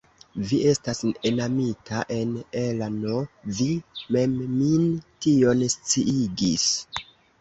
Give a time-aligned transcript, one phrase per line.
[0.51, 1.01] Vi estas
[1.31, 2.97] enamita en Ella'n
[3.59, 3.69] vi
[4.17, 4.89] mem min
[5.27, 6.67] tion sciigis.